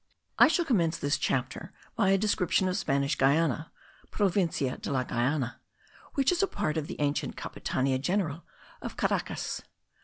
I 0.39 0.47
shall 0.47 0.65
commence 0.65 0.97
this 0.97 1.19
chapter 1.19 1.73
by 1.95 2.09
a 2.09 2.17
description 2.17 2.67
of 2.67 2.75
Spanish 2.75 3.19
Guiana 3.19 3.71
(Provincia 4.09 4.77
de 4.79 4.91
la 4.91 5.03
Guyana), 5.03 5.61
which 6.15 6.31
is 6.31 6.41
a 6.41 6.47
part 6.47 6.75
of 6.75 6.87
the 6.87 6.99
ancient 6.99 7.35
Capitania 7.37 7.99
general 8.01 8.41
of 8.81 8.97
Caracas. 8.97 9.61